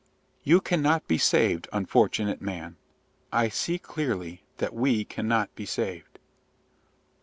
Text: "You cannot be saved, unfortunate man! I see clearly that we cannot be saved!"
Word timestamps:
"You 0.43 0.61
cannot 0.61 1.07
be 1.07 1.19
saved, 1.19 1.67
unfortunate 1.71 2.41
man! 2.41 2.75
I 3.31 3.49
see 3.49 3.77
clearly 3.77 4.41
that 4.57 4.73
we 4.73 5.05
cannot 5.05 5.53
be 5.53 5.67
saved!" 5.67 6.17